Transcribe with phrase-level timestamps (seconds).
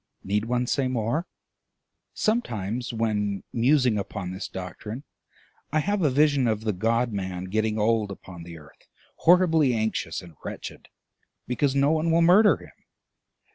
[0.23, 1.27] Need one say more?
[2.15, 5.03] Sometimes, when musing upon this doctrine,
[5.71, 8.87] I have a vision of the God man getting old upon the earth,
[9.17, 10.87] horribly anxious and wretched,
[11.45, 12.83] because no one will murder him.